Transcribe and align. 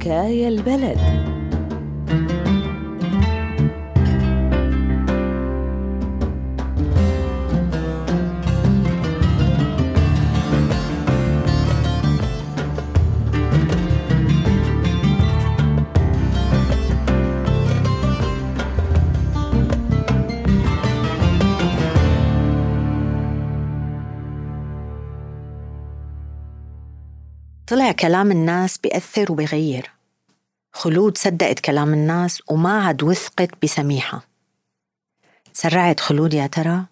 حكاية 0.00 0.48
البلد. 0.48 1.39
طلع 27.70 27.92
كلام 27.92 28.30
الناس 28.30 28.78
بيأثر 28.78 29.32
وبيغير. 29.32 29.90
خلود 30.72 31.18
صدقت 31.18 31.60
كلام 31.60 31.92
الناس 31.94 32.42
وما 32.48 32.86
عاد 32.86 33.02
وثقت 33.02 33.50
بسميحة. 33.62 34.22
تسرعت 35.54 36.00
خلود 36.00 36.34
يا 36.34 36.46
ترى؟ 36.46 36.84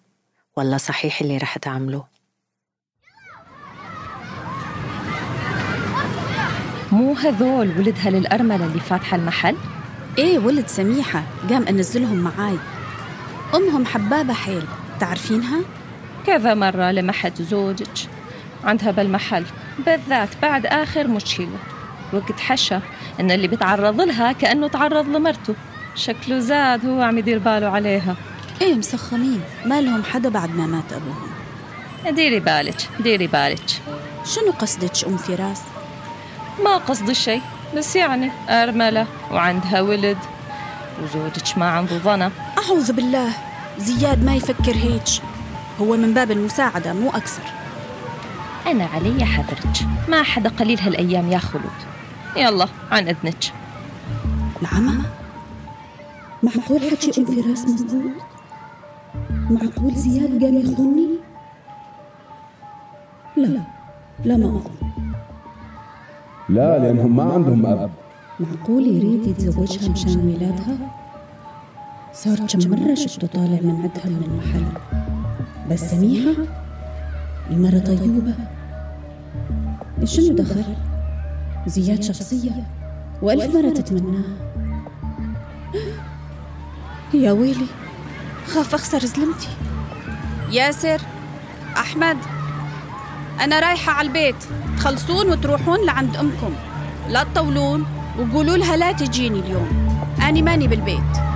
ولا 0.57 0.77
صحيح 0.77 1.21
اللي 1.21 1.37
رح 1.37 1.57
تعمله. 1.57 2.03
مو 6.91 7.13
هذول 7.13 7.77
ولدها 7.77 8.09
للأرملة 8.09 8.65
اللي 8.65 8.79
فاتحة 8.79 9.17
المحل؟ 9.17 9.57
إيه 10.17 10.39
ولد 10.39 10.67
سميحة 10.67 11.23
قام 11.49 11.67
أنزلهم 11.67 12.17
معاي. 12.17 12.57
أمهم 13.55 13.85
حبابة 13.85 14.33
حيل 14.33 14.65
تعرفينها؟ 14.99 15.61
كذا 16.25 16.53
مرة 16.53 16.91
لمحت 16.91 17.41
زوجك. 17.41 18.18
عندها 18.63 18.91
بالمحل. 18.91 19.45
بالذات 19.85 20.29
بعد 20.41 20.65
آخر 20.65 21.07
مشكلة. 21.07 21.57
وقت 22.13 22.39
حشى 22.39 22.79
إن 23.19 23.31
اللي 23.31 23.47
بيتعرض 23.47 24.01
لها 24.01 24.31
كأنه 24.31 24.67
تعرض 24.67 25.07
لمرته. 25.07 25.55
شكله 25.95 26.39
زاد 26.39 26.85
هو 26.85 27.01
عم 27.01 27.17
يدير 27.17 27.39
باله 27.39 27.67
عليها. 27.67 28.15
إيه 28.61 28.75
مسخمين 28.75 29.41
ما 29.65 29.81
لهم 29.81 30.03
حدا 30.03 30.29
بعد 30.29 30.55
ما 30.55 30.65
مات 30.65 30.93
أبوهم 30.93 31.29
ديري 32.15 32.39
بالك 32.39 32.89
ديري 32.99 33.27
بالك. 33.27 33.69
شنو 34.25 34.51
قصدك 34.51 35.07
أم 35.07 35.17
فراس؟ 35.17 35.61
ما 36.63 36.77
قصدي 36.77 37.13
شيء 37.13 37.41
بس 37.77 37.95
يعني 37.95 38.31
أرملة 38.49 39.07
وعندها 39.31 39.81
ولد. 39.81 40.17
وزوجك 41.03 41.57
ما 41.57 41.69
عنده 41.69 41.97
ظنا 41.97 42.31
أعوذ 42.57 42.93
بالله. 42.93 43.29
زياد 43.77 44.23
ما 44.23 44.35
يفكر 44.35 44.75
هيك. 44.75 45.09
هو 45.81 45.97
من 45.97 46.13
باب 46.13 46.31
المساعدة 46.31 46.93
مو 46.93 47.09
أكثر. 47.09 47.58
أنا 48.71 48.85
علي 48.85 49.25
حذرك. 49.25 49.87
ما 50.09 50.23
حدا 50.23 50.49
قليل 50.49 50.79
هالأيام 50.79 51.27
يا 51.31 51.37
خلود. 51.37 51.79
يلا 52.37 52.67
عن 52.91 53.07
إذنك. 53.07 53.53
العمى؟ 54.61 55.03
معقول 56.43 56.79
حكي 56.81 57.21
أم 57.21 57.25
فراس 57.25 57.65
مزبوط؟ 57.65 58.11
معقول 59.49 59.95
زياد 59.95 60.43
قام 60.43 60.57
يخوني؟ 60.57 61.07
لا 63.37 63.61
لا 64.25 64.37
ما 64.37 64.45
أظن 64.45 64.61
لا 66.49 66.79
لأنهم 66.79 67.15
ما 67.15 67.33
عندهم 67.33 67.65
أب. 67.65 67.91
معقول 68.39 68.87
يريد 68.87 69.27
يتزوجها 69.27 69.89
مشان 69.89 70.17
ولادها؟ 70.17 70.77
صار 72.13 72.37
كم 72.37 72.69
مرة 72.69 72.95
شفته 72.95 73.27
طالع 73.27 73.59
من 73.61 73.75
عندها 73.83 74.05
من 74.05 74.23
المحل. 74.27 74.65
بس 75.71 75.79
سميحة؟ 75.91 76.43
المرة 77.51 77.79
طيوبة 77.79 78.33
شنو 80.05 80.35
دخل؟ 80.35 80.63
زياد 81.67 82.03
شخصية. 82.03 82.67
وألف 83.21 83.55
مرة 83.55 83.69
تتمناها 83.69 84.37
يا 87.13 87.31
ويلي 87.31 87.65
خاف 88.47 88.73
أخسر 88.73 89.05
زلمتي. 89.05 89.47
ياسر 90.51 91.01
أحمد 91.77 92.17
أنا 93.41 93.59
رايحة 93.59 93.91
على 93.91 94.07
البيت. 94.07 94.35
تخلصون 94.77 95.29
وتروحون 95.29 95.85
لعند 95.85 96.15
أمكم. 96.15 96.53
لا 97.09 97.23
تطولون 97.23 97.85
وقولوا 98.19 98.57
لها 98.57 98.77
لا 98.77 98.91
تجيني 98.91 99.39
اليوم. 99.39 99.89
أنا 100.21 100.41
ماني 100.41 100.67
بالبيت. 100.67 101.28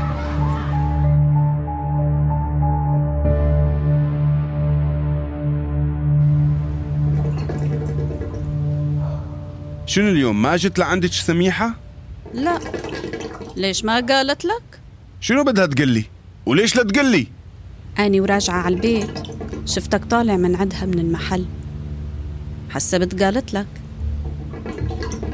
شنو 9.85 10.09
اليوم 10.09 10.41
ما 10.41 10.57
جت 10.57 10.79
لعندك 10.79 11.11
سميحة؟ 11.11 11.75
لا 12.33 12.59
ليش 13.55 13.85
ما 13.85 13.99
قالت 13.99 14.45
لك؟ 14.45 14.79
شنو 15.21 15.44
بدها 15.44 15.66
تقلي؟ 15.66 16.05
وليش 16.45 16.75
لا 16.75 16.83
تقلي؟ 16.83 17.27
أني 17.99 18.21
وراجعة 18.21 18.55
على 18.55 18.75
البيت 18.75 19.23
شفتك 19.66 20.05
طالع 20.05 20.38
من 20.38 20.55
عندها 20.55 20.85
من 20.85 20.99
المحل 20.99 21.45
حسبت 22.69 23.23
قالت 23.23 23.53
لك 23.53 23.67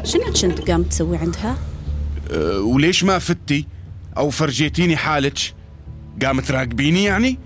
شنو 0.04 0.24
كنت 0.42 0.72
قام 0.72 0.84
تسوي 0.84 1.18
عندها؟ 1.18 1.58
أه 2.32 2.60
وليش 2.60 3.04
ما 3.04 3.20
فتي؟ 3.20 3.66
أو 4.18 4.30
فرجيتيني 4.30 4.98
حالك؟ 4.98 5.40
قام 6.26 6.40
تراقبيني 6.40 7.04
يعني؟ 7.04 7.40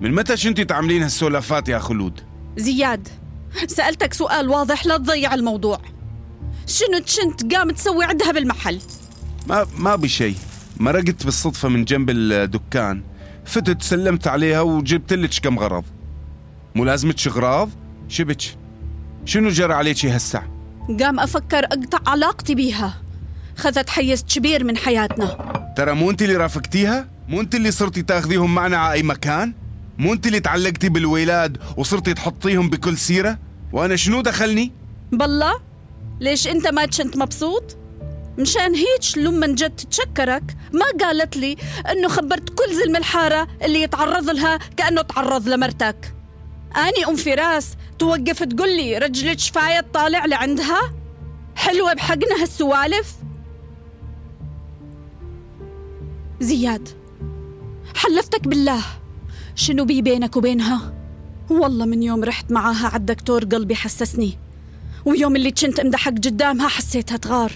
من 0.00 0.12
متى 0.12 0.36
شنتي 0.36 0.64
تعملين 0.64 1.02
هالسولافات 1.02 1.68
يا 1.68 1.78
خلود؟ 1.78 2.20
زياد 2.56 3.08
سألتك 3.66 4.14
سؤال 4.14 4.48
واضح 4.48 4.86
لا 4.86 4.96
تضيع 4.96 5.34
الموضوع 5.34 5.80
شنو 6.66 6.98
كنت 6.98 7.54
قام 7.54 7.70
تسوي 7.70 8.04
عندها 8.04 8.32
بالمحل؟ 8.32 8.80
ما 9.46 9.66
ما 9.78 9.96
بشي 9.96 10.34
مرقت 10.76 11.24
بالصدفة 11.24 11.68
من 11.68 11.84
جنب 11.84 12.10
الدكان. 12.10 13.02
فتت 13.44 13.82
سلمت 13.82 14.26
عليها 14.26 14.60
وجبت 14.60 15.12
لك 15.12 15.30
كم 15.42 15.58
غرض. 15.58 15.84
مو 16.74 16.84
لازمتش 16.84 17.28
اغراض 17.28 17.70
شبك 18.08 18.42
شنو 19.24 19.48
جرى 19.48 19.74
عليك 19.74 20.06
هسع 20.06 20.42
قام 21.00 21.20
أفكر 21.20 21.64
أقطع 21.64 22.10
علاقتي 22.10 22.54
بيها. 22.54 23.02
خذت 23.56 23.90
حيز 23.90 24.24
كبير 24.24 24.64
من 24.64 24.76
حياتنا. 24.76 25.54
ترى 25.76 25.92
مو 25.94 26.10
أنت 26.10 26.22
اللي 26.22 26.36
رافقتيها؟ 26.36 27.08
مو 27.28 27.40
أنت 27.40 27.54
اللي 27.54 27.70
صرتي 27.70 28.02
تاخذيهم 28.02 28.54
معنا 28.54 28.76
على 28.76 28.92
أي 28.92 29.02
مكان؟ 29.02 29.54
مو 29.98 30.12
أنت 30.12 30.26
اللي 30.26 30.40
تعلقتي 30.40 30.88
بالولاد 30.88 31.58
وصرتي 31.76 32.14
تحطيهم 32.14 32.70
بكل 32.70 32.98
سيرة؟ 32.98 33.38
وأنا 33.72 33.96
شنو 33.96 34.20
دخلني؟ 34.20 34.72
بالله؟ 35.12 35.54
ليش 36.20 36.48
انت 36.48 36.66
ما 36.66 36.86
كنت 36.86 37.16
مبسوط؟ 37.16 37.76
مشان 38.38 38.74
هيك 38.74 39.18
لما 39.18 39.46
جت 39.46 39.86
تشكرك 39.90 40.56
ما 40.72 41.06
قالت 41.06 41.36
لي 41.36 41.56
إنه 41.90 42.08
خبرت 42.08 42.48
كل 42.48 42.74
زلم 42.74 42.96
الحارة 42.96 43.48
اللي 43.62 43.82
يتعرض 43.82 44.30
لها 44.30 44.56
كأنه 44.56 45.02
تعرض 45.02 45.48
لمرتك. 45.48 46.14
أني 46.76 47.06
أم 47.08 47.16
فراس 47.16 47.76
توقف 47.98 48.42
تقول 48.42 48.76
لي 48.76 48.98
رجلك 48.98 49.38
شفاية 49.38 49.80
طالع 49.80 50.26
لعندها 50.26 50.94
حلوة 51.56 51.94
بحقنا 51.94 52.42
هالسوالف 52.42 53.14
زياد 56.40 56.88
حلفتك 57.96 58.48
بالله. 58.48 58.82
شنو 59.54 59.84
بي 59.84 60.02
بينك 60.02 60.36
وبينها؟ 60.36 60.94
والله 61.50 61.86
من 61.86 62.02
يوم 62.02 62.24
رحت 62.24 62.52
معاها 62.52 62.86
على 62.86 62.96
الدكتور 62.96 63.44
قلبي 63.44 63.74
حسسني. 63.74 64.43
ويوم 65.04 65.36
اللي 65.36 65.50
كنت 65.50 65.80
امدحك 65.80 66.12
قدامها 66.12 66.68
حسيتها 66.68 67.16
تغار. 67.16 67.52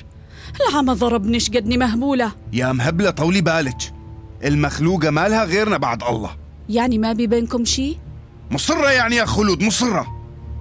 العمى 0.69 0.93
ضربني 0.93 1.41
شقدني 1.41 1.77
مهبولة؟ 1.77 2.33
يا 2.53 2.73
مهبلة 2.73 3.11
طولي 3.11 3.41
بالك. 3.41 3.93
المخلوقة 4.45 5.11
مالها 5.11 5.45
غيرنا 5.45 5.77
بعد 5.77 6.03
الله. 6.03 6.37
يعني 6.69 6.99
ما 6.99 7.13
بي 7.13 7.27
بينكم 7.27 7.65
شي؟ 7.65 7.97
مصرة 8.51 8.91
يعني 8.91 9.17
يا 9.17 9.25
خلود 9.25 9.63
مصرة. 9.63 10.07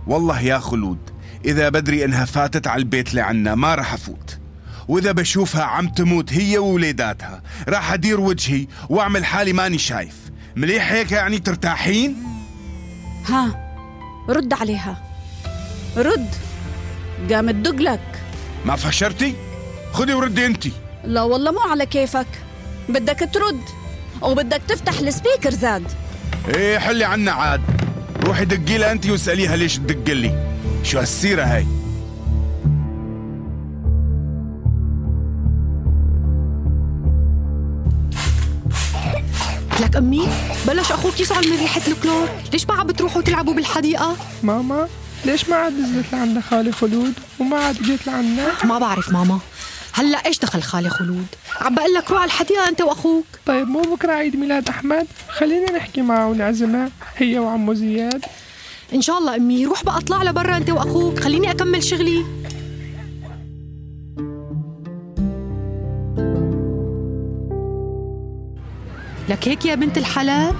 والله 0.07 0.41
يا 0.41 0.59
خلود 0.59 0.97
إذا 1.45 1.69
بدري 1.69 2.05
إنها 2.05 2.25
فاتت 2.25 2.67
على 2.67 2.79
البيت 2.79 3.13
لعنا 3.13 3.55
ما 3.55 3.75
راح 3.75 3.93
أفوت. 3.93 4.39
وإذا 4.87 5.11
بشوفها 5.11 5.63
عم 5.63 5.87
تموت 5.89 6.33
هي 6.33 6.57
ووليداتها 6.57 7.43
راح 7.67 7.93
أدير 7.93 8.19
وجهي 8.19 8.67
وأعمل 8.89 9.25
حالي 9.25 9.53
ماني 9.53 9.77
شايف. 9.77 10.15
مليح 10.55 10.91
هيك 10.91 11.11
يعني 11.11 11.39
ترتاحين؟ 11.39 12.15
ها 13.25 13.73
رد 14.29 14.53
عليها. 14.53 15.03
رد. 15.97 16.46
قامت 17.31 17.55
تدق 17.55 17.81
لك. 17.81 18.21
ما 18.65 18.75
فشرتي؟ 18.75 19.35
خذي 19.93 20.13
وردي 20.13 20.45
انتي 20.45 20.71
لا 21.03 21.21
والله 21.21 21.51
مو 21.51 21.59
على 21.59 21.85
كيفك. 21.85 22.27
بدك 22.89 23.29
ترد 23.33 23.61
وبدك 24.21 24.61
تفتح 24.67 24.99
السبيكر 24.99 25.51
زاد. 25.51 25.83
إيه 26.55 26.77
حلي 26.77 27.05
عنا 27.05 27.31
عاد. 27.31 27.61
روحي 28.23 28.45
دقي 28.45 28.77
لها 28.77 28.91
انت 28.91 29.09
واسأليها 29.09 29.55
ليش 29.55 29.77
تدق 29.77 30.13
لي. 30.13 30.55
شو 30.83 30.99
هالسيرة 30.99 31.43
هاي؟ 31.43 31.65
لك 39.81 39.95
أمي 39.95 40.27
بلش 40.67 40.91
أخوك 40.91 41.19
يسعل 41.19 41.49
من 41.49 41.57
ريحة 41.59 41.81
الكلور. 41.87 42.27
ليش 42.53 42.67
ما 42.67 42.73
عم 42.73 42.87
بتروحوا 42.87 43.21
تلعبوا 43.21 43.53
بالحديقة؟ 43.53 44.15
ماما. 44.43 44.87
ليش 45.25 45.49
ما 45.49 45.55
عاد 45.55 45.73
نزلت 45.73 46.05
لعنا 46.13 46.41
خالي 46.41 46.71
خلود 46.71 47.13
وما 47.39 47.57
عاد 47.57 47.81
جيت 47.81 48.07
لعنا 48.07 48.51
ما 48.63 48.79
بعرف 48.79 49.11
ماما. 49.11 49.39
هلأ 49.93 50.25
إيش 50.25 50.39
دخل 50.39 50.61
خالي 50.61 50.89
خلود؟ 50.89 51.25
عم 51.61 51.75
بقول 51.75 51.93
لك 51.93 52.11
روح 52.11 52.21
على 52.21 52.27
الحديقة 52.27 52.69
أنت 52.69 52.81
وأخوك. 52.81 53.25
طيب 53.45 53.67
مو 53.67 53.81
بكرة 53.81 54.11
عيد 54.11 54.35
ميلاد 54.35 54.69
أحمد؟ 54.69 55.07
خلينا 55.29 55.71
نحكي 55.71 56.01
معه 56.01 56.27
ونعزمه 56.27 56.91
هي 57.17 57.39
وعمو 57.39 57.73
زياد. 57.73 58.25
إن 58.93 59.01
شاء 59.01 59.17
الله 59.17 59.35
أمي 59.35 59.65
روح 59.65 59.83
بقى 59.83 59.97
اطلع 59.97 60.23
لبرا 60.23 60.57
أنت 60.57 60.69
وأخوك. 60.69 61.19
خليني 61.19 61.51
أكمل 61.51 61.83
شغلي. 61.83 62.25
لك 69.29 69.47
هيك 69.47 69.65
يا 69.65 69.75
بنت 69.75 69.97
الحلال؟ 69.97 70.55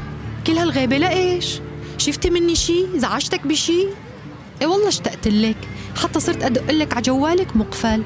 كل 0.48 0.57
هالغيبة 0.57 0.98
لإيش؟ 0.98 1.59
شفتي 1.98 2.30
مني 2.30 2.56
شي؟ 2.56 2.86
زعجتك 2.95 3.48
بشي؟ 3.48 3.88
إيه 4.62 4.68
والله 4.68 4.88
اشتقت 4.88 5.27
لك. 5.27 5.57
حتى 6.04 6.19
صرت 6.19 6.44
أدق 6.44 6.71
لك 6.71 6.94
على 6.94 7.01
جوالك 7.01 7.56
مقفل. 7.56 8.04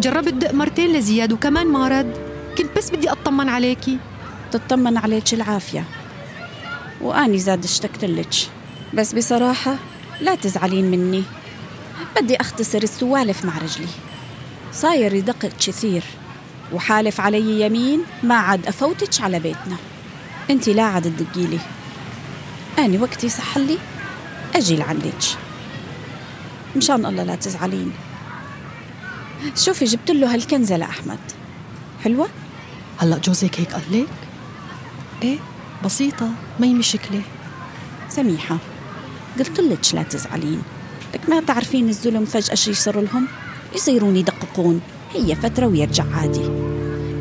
جربت 0.00 0.34
دق 0.34 0.54
مرتين 0.54 0.92
لزياد 0.92 1.32
وكمان 1.32 1.66
ما 1.66 1.88
رد. 1.88 2.16
كنت 2.58 2.76
بس 2.76 2.90
بدي 2.90 3.10
أطمن 3.10 3.48
عليكي 3.48 3.98
تطمن 4.52 4.96
عليك 4.96 5.34
العافية. 5.34 5.84
وأني 7.00 7.38
زاد 7.38 7.64
اشتقت 7.64 8.04
لك. 8.04 8.34
بس 8.94 9.12
بصراحة 9.12 9.76
لا 10.20 10.34
تزعلين 10.34 10.90
مني. 10.90 11.22
بدي 12.16 12.36
أختصر 12.36 12.82
السوالف 12.82 13.44
مع 13.44 13.58
رجلي. 13.58 13.88
صاير 14.72 15.14
يدقق 15.14 15.52
كثير. 15.60 16.02
وحالف 16.72 17.20
علي 17.20 17.60
يمين 17.60 18.02
ما 18.22 18.34
عاد 18.34 18.66
أفوتك 18.66 19.20
على 19.20 19.38
بيتنا. 19.38 19.76
انتي 20.50 20.72
لا 20.72 20.82
عاد 20.82 21.16
تدقيلي. 21.16 21.58
أني 22.78 22.98
وقتي 22.98 23.28
صحلي 23.28 23.78
أجي 24.54 24.76
لعندك. 24.76 25.45
مشان 26.76 27.06
الله 27.06 27.22
لا 27.22 27.34
تزعلين. 27.34 27.92
شوفي 29.56 29.84
جبت 29.84 30.10
له 30.10 30.34
هالكنزة 30.34 30.76
لأحمد. 30.76 31.18
حلوة؟ 32.04 32.28
هلا 32.98 33.18
جوزك 33.18 33.60
هيك 33.60 33.72
قال 33.72 33.82
لك؟ 33.92 34.06
إيه 35.22 35.38
بسيطة 35.84 36.30
ما 36.60 36.66
هي 36.66 36.74
مشكلة. 36.74 37.20
سميحة 38.08 38.58
قلت 39.38 39.60
لك 39.60 39.94
لا 39.94 40.02
تزعلين. 40.02 40.62
لك 41.14 41.28
ما 41.28 41.40
تعرفين 41.40 41.88
الظلم 41.88 42.24
فجأة 42.24 42.54
شي 42.54 42.70
يصير 42.70 43.00
لهم؟ 43.00 43.26
يصيرون 43.74 44.16
يدققون. 44.16 44.80
هي 45.14 45.34
فترة 45.34 45.66
ويرجع 45.66 46.04
عادي. 46.14 46.48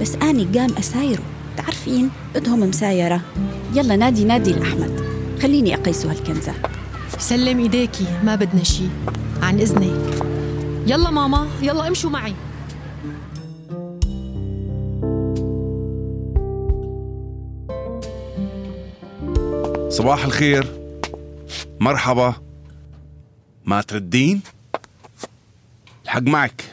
بس 0.01 0.15
أني 0.15 0.59
قام 0.59 0.77
أسايره. 0.79 1.23
تعرفين؟ 1.57 2.09
بدهم 2.35 2.59
مسايرة. 2.59 3.21
يلا 3.73 3.95
نادي 3.95 4.23
نادي 4.23 4.51
الأحمد 4.51 5.05
خليني 5.41 5.75
أقيسه 5.75 6.11
هالكنزة. 6.11 6.53
سلم 7.19 7.59
إيديكي 7.59 8.05
ما 8.23 8.35
بدنا 8.35 8.63
شي. 8.63 8.83
عن 9.45 9.59
إذنك. 9.59 10.25
يلا 10.87 11.09
ماما 11.09 11.47
يلا 11.61 11.87
امشوا 11.87 12.09
معي. 12.09 12.35
صباح 19.89 20.25
الخير. 20.25 20.67
مرحبا. 21.79 22.33
ما 23.65 23.81
تردين؟ 23.81 24.41
الحق 26.03 26.21
معك. 26.21 26.63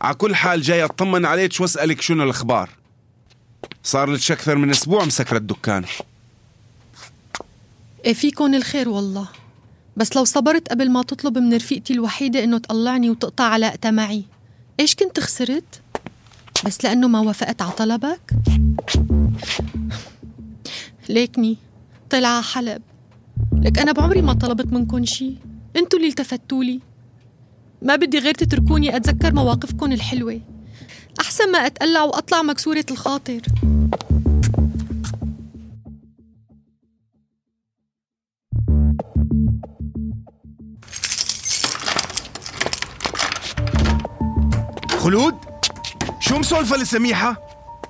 على 0.00 0.14
كل 0.14 0.34
حال 0.34 0.62
جاي 0.62 0.84
أطمن 0.84 1.26
عليك 1.26 1.60
واسألك 1.60 2.00
شنو 2.00 2.24
الأخبار. 2.24 2.70
صار 3.82 4.10
لك 4.10 4.30
أكثر 4.30 4.56
من 4.56 4.70
أسبوع 4.70 5.04
مسكرة 5.04 5.36
الدكان. 5.36 5.84
إيه 8.04 8.14
فيكن 8.14 8.54
الخير 8.54 8.88
والله. 8.88 9.28
بس 9.96 10.16
لو 10.16 10.24
صبرت 10.24 10.68
قبل 10.68 10.90
ما 10.90 11.02
تطلب 11.02 11.38
من 11.38 11.54
رفيقتي 11.54 11.92
الوحيدة 11.92 12.44
إنه 12.44 12.58
تطلعني 12.58 13.10
وتقطع 13.10 13.44
علاقتها 13.44 13.90
معي 13.90 14.24
إيش 14.80 14.94
كنت 14.94 15.20
خسرت؟ 15.20 15.82
بس 16.66 16.84
لأنه 16.84 17.08
ما 17.08 17.20
وافقت 17.20 17.62
على 17.62 17.72
طلبك؟ 17.72 18.30
ليكني 21.08 21.56
طلع 22.10 22.40
حلب. 22.40 22.82
لك 23.52 23.78
أنا 23.78 23.92
بعمري 23.92 24.22
ما 24.22 24.32
طلبت 24.32 24.72
منكن 24.72 25.04
شي. 25.04 25.34
أنتوا 25.76 25.98
اللي 25.98 26.08
التفتوا 26.08 26.64
لي 26.64 26.80
ما 27.82 27.96
بدي 27.96 28.18
غير 28.18 28.34
تتركوني 28.34 28.96
أتذكر 28.96 29.34
مواقفكن 29.34 29.92
الحلوة. 29.92 30.40
أحسن 31.20 31.52
ما 31.52 31.58
أتقلع 31.58 32.02
وأطلع 32.02 32.42
مكسورة 32.42 32.84
الخاطر. 32.90 33.40
خلود 45.04 45.34
شو 46.20 46.38
مسولفة 46.38 46.76
لسميحة؟ 46.76 47.36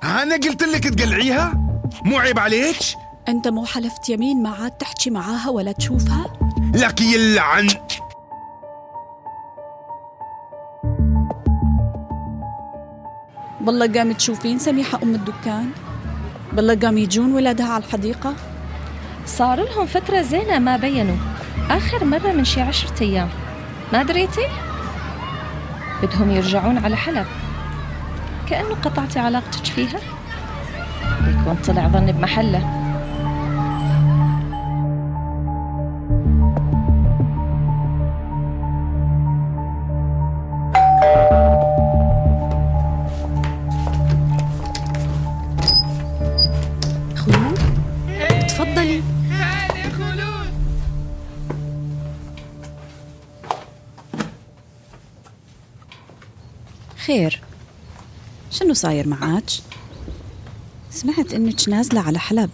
أنا 0.03 0.35
قلت 0.35 0.63
لك 0.63 0.83
تقلعيها؟ 0.83 1.53
مو 2.05 2.17
عيب 2.17 2.39
عليك؟ 2.39 2.77
أنت 3.27 3.47
مو 3.47 3.65
حلفت 3.65 4.09
يمين 4.09 4.43
ما 4.43 4.49
عاد 4.49 4.71
تحكي 4.71 5.09
معاها 5.09 5.49
ولا 5.49 5.71
تشوفها؟ 5.71 6.33
لك 6.73 7.01
يلعن 7.01 7.67
بالله 13.61 13.93
قام 13.93 14.11
تشوفين 14.11 14.59
سميحة 14.59 14.99
أم 15.03 15.15
الدكان؟ 15.15 15.69
بالله 16.53 16.75
قام 16.75 16.97
يجون 16.97 17.33
ولادها 17.33 17.67
على 17.67 17.83
الحديقة؟ 17.83 18.33
صار 19.25 19.63
لهم 19.63 19.85
فترة 19.85 20.21
زينة 20.21 20.59
ما 20.59 20.77
بينوا 20.77 21.17
آخر 21.69 22.05
مرة 22.05 22.31
من 22.31 22.45
شي 22.45 22.61
عشرة 22.61 23.03
أيام 23.03 23.29
ما 23.93 24.03
دريتي؟ 24.03 24.64
بدهم 26.05 26.31
يرجعون 26.31 26.77
على 26.77 26.95
حلب. 26.95 27.25
كأنه 28.49 28.75
قطعتي 28.83 29.19
علاقتك 29.19 29.65
فيها؟ 29.65 29.99
يكون 31.27 31.57
طلع 31.67 31.87
ظني 31.87 32.11
بمحله. 32.11 32.84
خير. 57.05 57.41
شنو 58.51 58.73
صاير 58.73 59.07
معاك؟ 59.07 59.49
سمعت 60.89 61.33
إنك 61.33 61.69
نازلة 61.69 62.01
على 62.01 62.19
حلب. 62.19 62.49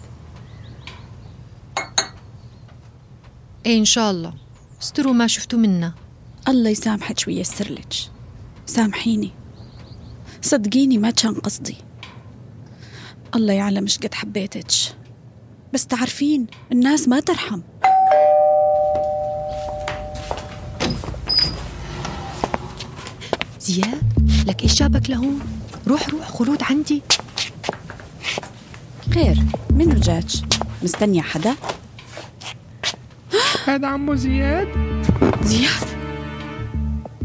إيه 3.66 3.78
إن 3.78 3.84
شاء 3.84 4.10
الله. 4.10 4.34
استروا 4.82 5.12
ما 5.12 5.26
شفتوا 5.26 5.58
منا. 5.58 5.94
الله 6.48 6.70
يسامحك 6.70 7.24
وييسر 7.26 7.72
لك. 7.72 7.94
سامحيني. 8.66 9.30
صدقيني 10.42 10.98
ما 10.98 11.10
كان 11.10 11.34
قصدي. 11.34 11.76
الله 13.34 13.52
يعلم 13.52 13.82
إيش 13.82 13.98
قد 13.98 14.14
حبيتك. 14.14 14.72
بس 15.74 15.86
تعرفين 15.86 16.46
الناس 16.72 17.08
ما 17.08 17.20
ترحم. 17.20 17.60
زياد 23.62 24.02
لك 24.46 24.62
إيش 24.62 24.74
جابك 24.74 25.10
لهون؟ 25.10 25.40
روح 25.88 26.08
روح 26.08 26.28
خلود 26.28 26.62
عندي. 26.62 27.02
خير 29.14 29.36
منو 29.70 30.00
جاك 30.00 30.24
مستنية 30.82 31.22
حدا؟ 31.22 31.54
هذا 33.66 33.86
عمو 33.86 34.14
زياد؟ 34.14 34.68
زياد 35.42 35.88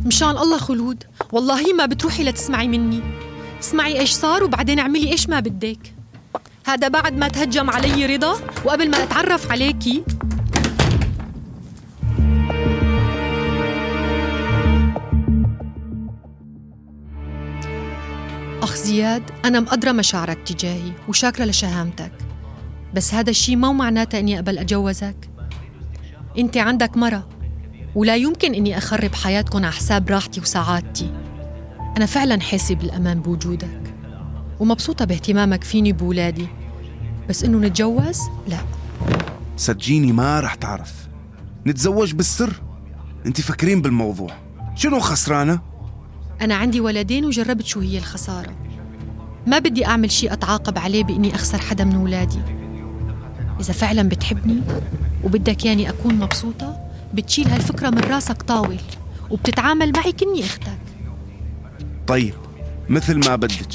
مشان 0.05 0.29
الله 0.29 0.57
خلود. 0.57 1.03
والله 1.31 1.73
ما 1.73 1.85
بتروحي 1.85 2.23
لتسمعي 2.23 2.67
مني. 2.67 3.01
اسمعي 3.59 3.99
إيش 3.99 4.11
صار 4.11 4.43
وبعدين 4.43 4.79
اعملي 4.79 5.11
إيش 5.11 5.29
ما 5.29 5.39
بدك. 5.39 5.93
هذا 6.67 6.87
بعد 6.87 7.13
ما 7.13 7.27
تهجم 7.27 7.69
علي 7.69 8.05
رضا 8.05 8.33
وقبل 8.65 8.89
ما 8.89 9.03
أتعرف 9.03 9.51
عليكي 9.51 10.03
أخ 18.67 18.75
زياد 18.75 19.23
أنا 19.45 19.59
مقدرة 19.59 19.91
مشاعرك 19.91 20.37
تجاهي 20.47 20.91
وشاكرة 21.07 21.45
لشهامتك. 21.45 22.11
بس 22.93 23.13
هذا 23.13 23.29
الشي 23.29 23.55
ما 23.55 23.71
معناته 23.71 24.19
إني 24.19 24.35
أقبل 24.35 24.57
أجوزك 24.57 25.29
أنت 26.37 26.57
عندك 26.57 26.97
مرة 26.97 27.27
ولا 27.95 28.15
يمكن 28.15 28.53
إني 28.53 28.77
أخرب 28.77 29.15
حياتكم 29.15 29.57
على 29.57 29.71
حساب 29.71 30.09
راحتي 30.09 30.41
وسعادتي. 30.41 31.13
أنا 31.97 32.05
فعلا 32.05 32.41
حاسة 32.41 32.75
بالأمان 32.75 33.21
بوجودك 33.21 33.93
ومبسوطة 34.59 35.05
باهتمامك 35.05 35.63
فيني 35.63 35.93
بولادي. 35.93 36.47
بس 37.29 37.43
إنه 37.43 37.57
نتجوز؟ 37.57 38.19
لا. 38.47 38.59
صدقيني 39.57 40.11
ما 40.11 40.39
رح 40.39 40.55
تعرف. 40.55 40.93
نتزوج 41.67 42.13
بالسر؟ 42.13 42.61
أنت 43.25 43.41
فكرين 43.41 43.81
بالموضوع. 43.81 44.33
شنو 44.75 44.99
خسرانة؟ 44.99 45.66
أنا 46.41 46.55
عندي 46.55 46.81
ولدين 46.81 47.25
وجربت 47.25 47.65
شو 47.65 47.79
هي 47.79 47.97
الخسارة. 47.97 48.53
ما 49.47 49.59
بدي 49.59 49.85
أعمل 49.85 50.11
شيء 50.11 50.33
أتعاقب 50.33 50.77
عليه 50.77 51.03
بإني 51.03 51.35
أخسر 51.35 51.57
حدا 51.57 51.83
من 51.83 51.95
ولادي 51.95 52.39
إذا 53.59 53.73
فعلا 53.73 54.09
بتحبني 54.09 54.61
وبدك 55.23 55.65
ياني 55.65 55.89
أكون 55.89 56.15
مبسوطة 56.15 56.79
بتشيل 57.13 57.47
هالفكرة 57.47 57.89
من 57.89 57.99
راسك 57.99 58.41
طاول 58.41 58.77
وبتتعامل 59.29 59.91
معي 59.91 60.11
كني 60.11 60.45
أختك. 60.45 60.77
طيب 62.07 62.33
مثل 62.89 63.29
ما 63.29 63.35
بدك. 63.35 63.73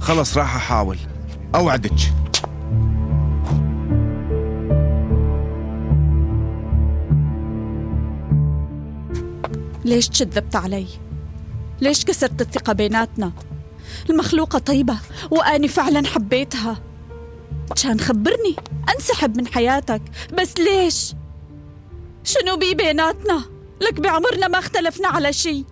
خلص 0.00 0.36
راح 0.38 0.56
أحاول. 0.56 0.98
أوعدك. 1.54 2.12
ليش 9.84 10.08
كذبت 10.08 10.56
علي؟ 10.56 10.86
ليش 11.80 12.04
كسرت 12.04 12.40
الثقة 12.40 12.72
بيناتنا؟ 12.72 13.32
المخلوقة 14.10 14.58
طيبة 14.58 14.98
وأني 15.30 15.68
فعلا 15.68 16.06
حبيتها 16.06 16.82
كان 17.82 18.00
خبرني 18.00 18.56
أنسحب 18.94 19.36
من 19.36 19.46
حياتك 19.46 20.02
بس 20.38 20.54
ليش؟ 20.58 21.14
شنو 22.24 22.56
بي 22.56 22.74
بيناتنا؟ 22.74 23.42
لك 23.80 24.00
بعمرنا 24.00 24.48
ما 24.48 24.58
اختلفنا 24.58 25.08
على 25.08 25.32
شي 25.32 25.64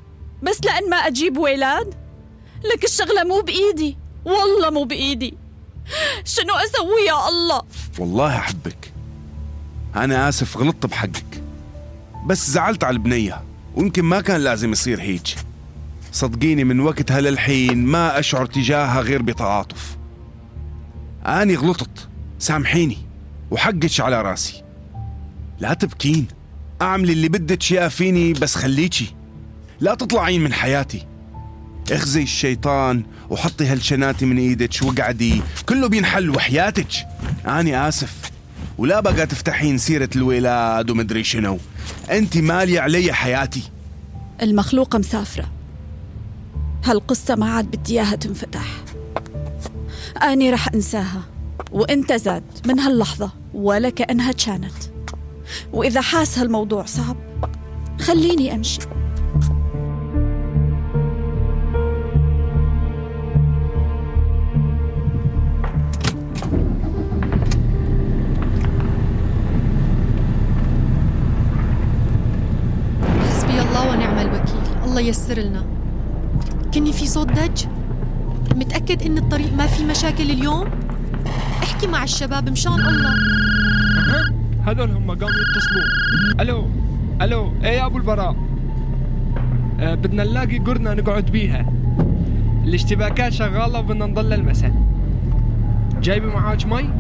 بس 0.43 0.61
لأن 0.65 0.91
ما 0.91 0.97
أجيب 0.97 1.37
ولاد؟ 1.39 1.95
لك 2.65 2.85
الشغلة 2.85 3.25
مو 3.25 3.41
بإيدي 3.41 3.97
والله 4.25 4.71
مو 4.71 4.85
بإيدي 4.85 5.35
شنو 6.25 6.55
أسوي 6.55 7.03
يا 7.09 7.29
الله؟ 7.29 7.63
والله 7.99 8.37
أحبك 8.37 8.93
أنا 9.97 10.29
آسف 10.29 10.57
غلطت 10.57 10.87
بحقك 10.87 11.43
بس 12.27 12.51
زعلت 12.51 12.85
على 12.85 12.95
البنية 12.95 13.45
ويمكن 13.77 14.03
ما 14.03 14.21
كان 14.21 14.41
لازم 14.41 14.73
يصير 14.73 15.01
هيك 15.01 15.37
صدقيني 16.17 16.65
من 16.65 16.81
وقتها 16.81 17.21
للحين 17.21 17.85
ما 17.85 18.19
أشعر 18.19 18.47
تجاهها 18.47 19.01
غير 19.01 19.23
بتعاطف. 19.23 19.97
أني 21.27 21.57
غلطت. 21.57 22.09
سامحيني. 22.39 22.99
وحقك 23.51 24.01
على 24.01 24.23
راسي. 24.23 24.63
لا 25.61 25.75
تبكين. 25.75 26.27
أعمل 26.83 27.11
اللي 27.11 27.29
بدك 27.29 27.71
يا 27.71 27.89
فيني 27.89 28.33
بس 28.33 28.55
خليكي. 28.55 29.15
لا 29.81 29.95
تطلعين 29.95 30.45
من 30.45 30.53
حياتي. 30.53 31.07
اخزي 31.93 32.23
الشيطان 32.23 33.05
وحطي 33.31 33.67
هالشناتي 33.67 34.27
من 34.27 34.39
إيدك 34.39 34.83
وقعدي 34.83 35.43
كله 35.69 35.89
بينحل 35.89 36.31
وحياتك. 36.31 37.07
اني 37.47 37.89
آسف. 37.89 38.31
ولا 38.79 39.01
بقى 39.01 39.27
تفتحين 39.27 39.79
سيرة 39.79 40.11
الولاد 40.17 40.91
ومدري 40.91 41.25
شنو. 41.25 41.59
انت 42.11 42.37
مالية 42.37 42.81
علي 42.81 43.13
حياتي. 43.13 43.63
المخلوقة 44.43 44.99
مسافرة. 44.99 45.56
هالقصة 46.87 47.35
ما 47.35 47.51
عاد 47.51 47.65
بدي 47.65 47.93
إياها 47.93 48.17
تنفتح. 48.17 48.67
أني 50.23 50.51
رح 50.51 50.75
أنساها 50.75 51.23
وأنت 51.73 52.13
زاد 52.13 52.43
من 52.67 52.81
هاللحظة 52.81 53.31
ولا 53.55 53.91
كأنها 53.91 54.33
كانت. 54.33 54.75
وإذا 55.73 56.01
حاس 56.01 56.39
هالموضوع 56.39 56.85
صعب 56.85 57.17
خليني 58.01 58.55
أمشي. 58.55 58.81
حسبي 73.31 73.61
الله 73.61 73.91
ونعم 73.91 74.19
الوكيل. 74.19 74.85
الله 74.85 75.01
يسر 75.01 75.39
لنا. 75.39 75.76
كني 76.77 76.93
في 76.93 77.07
صوت 77.07 77.33
دج. 77.33 77.65
متأكد 78.57 79.03
إن 79.03 79.19
الطريق 79.19 79.55
ما 79.55 79.67
في 79.67 79.85
مشاكل 79.85 80.31
اليوم؟ 80.31 80.69
أحكي 81.63 81.87
مع 81.87 82.05
الشباب 82.05 82.49
مشان 82.49 82.73
الله. 82.73 83.15
هذول 84.67 84.91
هم 84.91 85.11
قاموا 85.11 85.29
يتصلون 85.29 86.41
ألو 86.41 86.69
ألو 87.23 87.53
إيه 87.65 87.71
يا 87.71 87.87
أبو 87.87 87.99
البراء؟ 87.99 88.37
آه 89.81 89.95
بدنا 89.95 90.25
نلاقي 90.25 90.59
قرنا 90.59 90.95
نقعد 90.95 91.25
بيها. 91.25 91.73
الاشتباكات 92.65 93.33
شغالة 93.33 93.79
وبدنا 93.79 94.07
نضل 94.07 94.33
المساء 94.33 94.75
جايبة 96.03 96.27
معاك 96.27 96.67
مي؟ 96.67 96.91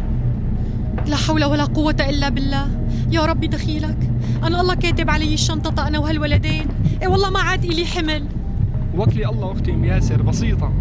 لا 1.06 1.16
حول 1.16 1.44
ولا 1.44 1.64
قوة 1.64 1.96
إلا 2.00 2.28
بالله. 2.28 2.66
يا 3.10 3.24
ربي 3.24 3.46
دخيلك. 3.46 4.10
أنا 4.42 4.60
الله 4.60 4.74
كاتب 4.74 5.10
علي 5.10 5.34
الشنطة 5.34 5.88
أنا 5.88 5.98
وهالولدين. 5.98 6.66
إيه 7.02 7.08
والله 7.08 7.30
ما 7.30 7.40
عاد 7.40 7.64
إلي 7.64 7.86
حمل. 7.86 8.26
وكلي 8.96 9.28
الله 9.28 9.52
أختي 9.52 9.72
أم 9.72 9.84
ياسر 9.84 10.22
بسيطة. 10.22 10.72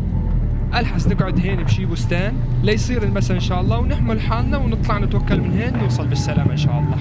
ألحس 0.74 1.08
نقعد 1.08 1.40
هين 1.40 1.64
بشي 1.64 1.86
بستان. 1.86 2.34
ليصير 2.64 3.04
المساء 3.04 3.36
إن 3.36 3.42
شاء 3.42 3.62
الله 3.62 3.80
ونحمل 3.80 4.22
حالنا 4.22 4.58
ونطلع 4.58 4.98
نتوكل 4.98 5.42
من 5.42 5.52
هين 5.52 5.78
نوصل 5.78 6.08
بالسلامة 6.08 6.52
إن 6.52 6.58
شاء 6.58 6.80
الله. 6.80 6.98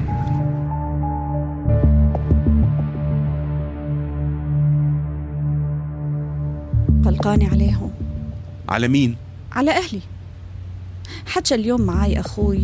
قلقانة 7.04 7.48
عليهم 7.48 7.90
على 8.68 8.88
مين؟ 8.88 9.16
على 9.52 9.70
أهلي. 9.70 10.00
حكى 11.26 11.54
اليوم 11.54 11.80
معاي 11.80 12.20
أخوي. 12.20 12.62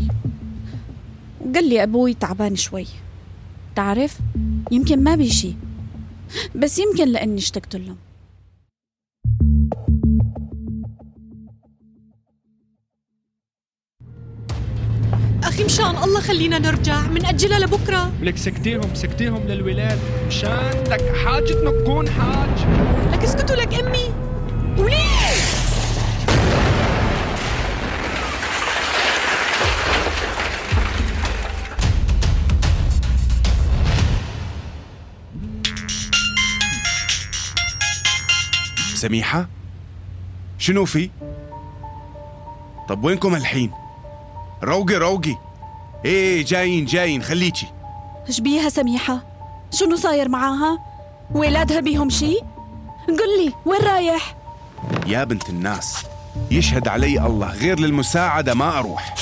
وقال 1.40 1.68
لي 1.68 1.82
أبوي 1.82 2.14
تعبان 2.14 2.56
شوي. 2.56 2.86
تعرف؟ 3.76 4.18
يمكن 4.70 5.04
ما 5.04 5.14
بيشي 5.14 5.54
بس 6.56 6.78
يمكن 6.78 7.08
لأني 7.08 7.38
اشتقت 7.38 7.76
لهم. 7.76 7.96
مشان 15.64 15.96
الله 16.04 16.20
خلينا 16.20 16.58
نرجع 16.58 17.00
من 17.00 17.26
أجلها 17.26 17.58
لبكرة 17.58 18.12
لك 18.22 18.36
سكتيهم 18.36 18.94
سكتيهم 18.94 19.42
للولاد 19.48 19.98
مشان 20.26 20.84
لك 20.90 21.16
حاجتنا 21.24 21.70
تكون 21.70 22.10
حاج 22.10 22.66
لك 23.12 23.24
اسكتوا 23.24 23.56
لك 23.56 23.74
أمي 23.74 24.14
وليه 24.78 25.20
سميحة؟ 38.94 39.48
شنو 40.58 40.84
في؟ 40.84 41.10
طب 42.88 43.04
وينكم 43.04 43.34
الحين؟ 43.34 43.70
روقي 44.62 44.94
روقي 44.94 45.36
إيه 46.04 46.44
جايين 46.44 46.84
جايين 46.84 47.22
خليكي 47.22 47.66
إيش 48.28 48.40
بيها 48.40 48.68
سميحة؟ 48.68 49.22
شنو 49.70 49.96
صاير 49.96 50.28
معاها؟ 50.28 50.78
ولادها 51.34 51.80
بيهم 51.80 52.10
شي؟ 52.10 52.36
قل 53.08 53.44
لي 53.44 53.52
وين 53.66 53.80
رايح؟ 53.80 54.36
يا 55.06 55.24
بنت 55.24 55.48
الناس 55.50 55.96
يشهد 56.50 56.88
علي 56.88 57.26
الله 57.26 57.50
غير 57.52 57.80
للمساعدة 57.80 58.54
ما 58.54 58.78
أروح 58.78 59.14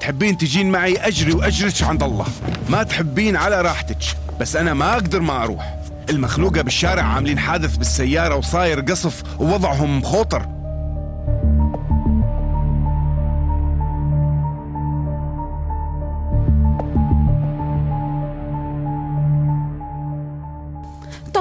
تحبين 0.00 0.38
تجين 0.38 0.70
معي 0.70 0.96
أجري 0.96 1.32
وأجرش 1.32 1.82
عند 1.82 2.02
الله 2.02 2.26
ما 2.68 2.82
تحبين 2.82 3.36
على 3.36 3.60
راحتك 3.60 3.98
بس 4.40 4.56
أنا 4.56 4.74
ما 4.74 4.92
أقدر 4.92 5.20
ما 5.20 5.42
أروح 5.42 5.76
المخلوقة 6.10 6.62
بالشارع 6.62 7.02
عاملين 7.02 7.38
حادث 7.38 7.76
بالسيارة 7.76 8.36
وصاير 8.36 8.80
قصف 8.80 9.22
ووضعهم 9.40 10.02
خطر 10.02 10.48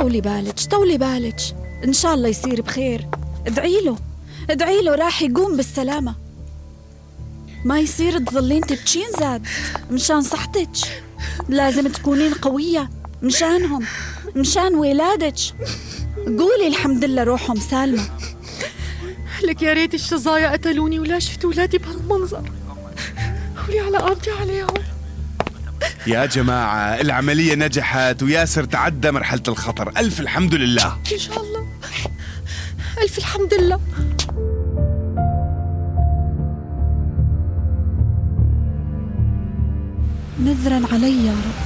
طولي 0.06 0.22
بالك 0.22 0.60
طولي 0.72 0.98
بالك. 0.98 1.42
إن 1.84 1.94
شاء 1.94 2.14
الله 2.14 2.30
يصير 2.30 2.62
بخير. 2.62 3.08
ادعي 3.48 3.82
له 3.82 3.98
ادعي 4.50 4.82
له 4.82 4.96
راح 4.96 5.22
يقوم 5.22 5.58
بالسلامة. 5.58 6.16
ما 7.64 7.80
يصير 7.80 8.20
تظلين 8.20 8.62
تبكين 8.62 9.08
زاد. 9.20 9.48
مشان 9.92 10.22
صحتك. 10.22 10.70
لازم 11.50 11.88
تكونين 11.88 12.34
قوية. 12.34 12.90
مشانهم 13.24 13.86
مشان 14.36 14.76
ولادك. 14.76 15.40
قولي 16.26 16.68
الحمد 16.68 17.06
لله 17.06 17.24
روحهم 17.24 17.60
سالمة. 17.60 18.10
لك 19.44 19.62
يا 19.62 19.74
ريت 19.74 19.94
الشظايا 19.94 20.52
قتلوني 20.52 21.00
ولا 21.00 21.20
شفت 21.20 21.46
ولادي 21.46 21.78
بهالمنظر. 21.78 22.52
قولي 23.68 23.80
على 23.80 23.98
قابضي 23.98 24.32
عليهم. 24.32 24.85
يا 26.08 26.26
جماعة 26.26 27.02
العملية 27.02 27.56
نجحت 27.56 28.24
وياسر 28.24 28.64
تعدى 28.64 29.12
مرحلة 29.12 29.44
الخطر. 29.48 29.92
ألف 29.98 30.20
الحمد 30.20 30.56
لله. 30.56 30.98
إن 31.14 31.18
شاء 31.18 31.42
الله. 31.42 31.68
ألف 33.04 33.18
الحمد 33.18 33.54
لله. 33.54 33.80
نذرا 40.44 40.82
علي 40.94 41.26
يا 41.26 41.32
رب. 41.32 41.60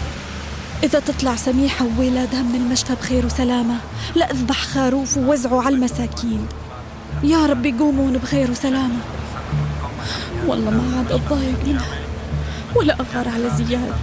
إذا 0.84 1.00
تطلع 1.00 1.36
سميحة 1.36 1.86
وولادها 1.86 2.42
من 2.42 2.56
المشفى 2.56 2.96
بخير 2.96 3.26
وسلامة 3.26 3.76
لا 4.16 4.32
أذبح 4.32 4.62
خروف 4.62 5.18
ووزعوا 5.18 5.64
على 5.64 5.76
المساكين. 5.76 6.48
يا 7.24 7.46
رب 7.46 7.66
يقومون 7.66 8.18
بخير 8.18 8.52
وسلامة. 8.52 9.00
والله 10.48 10.72
ما 10.72 10.98
عاد 10.98 11.12
أتضايق 11.12 11.66
منها 11.68 11.86
ولا 12.76 12.94
أغار 13.00 13.30
على 13.30 13.50
زياد. 13.58 13.94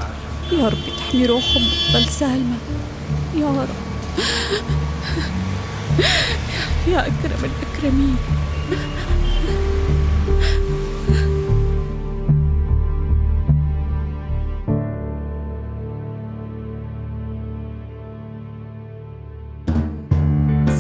يا 0.53 0.69
رب 0.69 0.79
تحمي 0.97 1.27
روحهم 1.27 1.63
وتظل 1.63 2.05
سالمة. 2.05 2.57
يا 3.37 3.47
رب. 3.47 3.69
يا 6.89 7.01
أكرم 7.01 7.45
الأكرمين. 7.45 8.17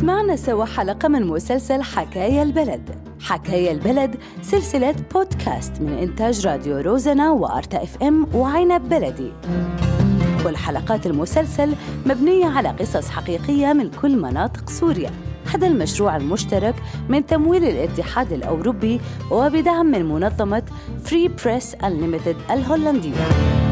سمعنا 0.00 0.36
سوا 0.36 0.64
حلقة 0.64 1.08
من 1.08 1.26
مسلسل 1.26 1.82
حكاية 1.82 2.42
البلد. 2.42 3.05
حكاية 3.20 3.72
البلد 3.72 4.16
سلسلة 4.42 4.94
بودكاست 5.14 5.80
من 5.80 5.98
إنتاج 5.98 6.46
راديو 6.46 6.78
روزنا 6.78 7.30
وأرتا 7.30 7.82
إف 7.82 8.02
إم 8.02 8.26
وعنب 8.34 8.88
بلدي. 8.88 9.32
كل 10.44 10.56
حلقات 10.56 11.06
المسلسل 11.06 11.74
مبنية 12.06 12.46
على 12.46 12.68
قصص 12.68 13.10
حقيقية 13.10 13.72
من 13.72 13.90
كل 13.90 14.16
مناطق 14.16 14.70
سوريا. 14.70 15.10
هذا 15.54 15.66
المشروع 15.66 16.16
المشترك 16.16 16.74
من 17.08 17.26
تمويل 17.26 17.64
الاتحاد 17.64 18.32
الأوروبي 18.32 19.00
وبدعم 19.30 19.86
من 19.86 20.04
منظمة 20.04 20.62
Free 21.04 21.28
Press 21.28 21.74
Unlimited 21.74 22.50
الهولندية. 22.50 23.65